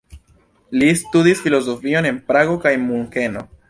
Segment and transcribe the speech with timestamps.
[0.83, 3.51] Li studis filozofion en Prago kaj Munkeno.